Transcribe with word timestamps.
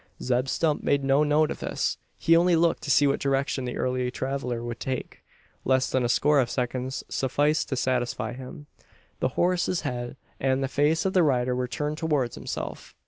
Zeb 0.19 0.47
Stump 0.47 0.81
made 0.81 1.03
no 1.03 1.21
note 1.23 1.51
of 1.51 1.59
this. 1.59 1.99
He 2.17 2.35
only 2.35 2.55
looked 2.55 2.81
to 2.81 2.89
see 2.89 3.05
what 3.05 3.19
direction 3.19 3.65
the 3.65 3.77
early 3.77 4.09
traveller 4.09 4.63
would 4.63 4.79
take. 4.79 5.21
Less 5.63 5.91
than 5.91 6.03
a 6.03 6.09
score 6.09 6.39
of 6.39 6.49
seconds 6.49 7.03
sufficed 7.07 7.69
to 7.69 7.75
satisfy 7.75 8.33
him. 8.33 8.65
The 9.19 9.27
horse's 9.37 9.81
head 9.81 10.17
and 10.39 10.63
the 10.63 10.67
face 10.67 11.05
of 11.05 11.13
the 11.13 11.21
rider 11.21 11.55
were 11.55 11.67
turned 11.67 11.99
towards 11.99 12.33
himself. 12.33 12.95